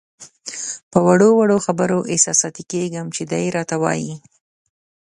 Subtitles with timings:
[0.91, 4.13] په وړو وړو خبرو احساساتي کېږم چې دی راته وایي.